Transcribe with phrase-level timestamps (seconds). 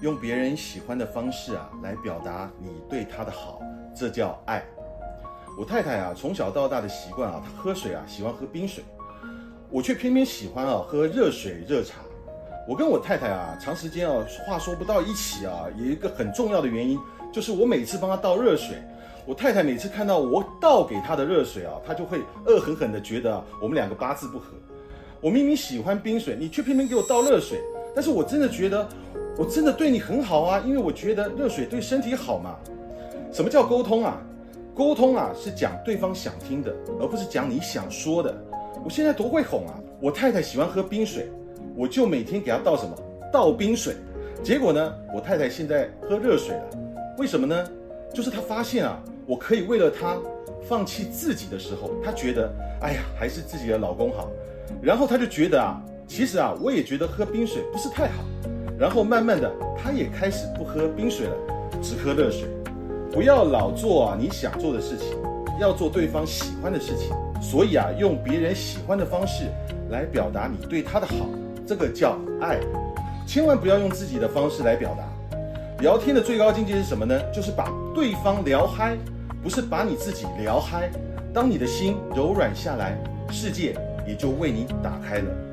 [0.00, 3.60] 用别人喜欢的方式啊，来表达你对他的好，
[3.94, 4.64] 这叫爱。
[5.56, 8.82] 我太太啊，从小到大的习惯啊，她喝水啊喜欢喝冰水，
[9.70, 12.00] 我却偏偏喜欢啊喝热水热茶。
[12.66, 16.98] 我跟我太太啊，长时间啊话说不到一起啊，有一个很重要的原因，
[17.32, 18.82] 就是我每次帮她倒热水，
[19.24, 24.46] 我太太每次看到我倒给她的热水啊，她就会恶狠狠的觉得我们两个八字不合。
[25.20, 27.60] 我明明喜欢冰水，你却偏偏给我倒热水，
[27.94, 28.88] 但是我真的觉得，
[29.36, 32.56] 我真的对你很好啊，因为我觉得热水对身体好嘛。
[33.32, 34.20] 什么叫沟通啊？
[34.74, 38.34] 沟通啊，是讲对方想听的，而不是讲你想说的。
[38.84, 39.78] 我现在多会哄啊！
[40.00, 41.30] 我太太喜欢喝冰水，
[41.76, 42.96] 我就每天给她倒什么？
[43.32, 43.94] 倒冰水。
[44.42, 46.62] 结果呢，我太太现在喝热水了。
[47.16, 47.64] 为什么呢？
[48.12, 50.16] 就是她发现啊，我可以为了她
[50.68, 54.30] 放弃自己的时候，她觉得，哎呀，还是自己的老公好。
[54.82, 55.80] 然后她就觉得啊，
[56.14, 58.22] 其实啊，我也觉得喝冰水不是太好。
[58.78, 59.50] 然后慢慢的，
[59.82, 61.34] 他也开始不喝冰水了，
[61.80, 62.46] 只喝热水。
[63.10, 65.16] 不要老做啊你想做的事情，
[65.58, 67.16] 要做对方喜欢的事情。
[67.40, 69.44] 所以啊，用别人喜欢的方式
[69.88, 71.26] 来表达你对他的好，
[71.66, 72.60] 这个叫爱。
[73.26, 75.08] 千万不要用自己的方式来表达。
[75.80, 77.18] 聊天的最高境界是什么呢？
[77.32, 78.98] 就是把对方聊嗨，
[79.42, 80.90] 不是把你自己聊嗨。
[81.32, 83.74] 当你的心柔软下来，世界
[84.06, 85.52] 也就为你打开了。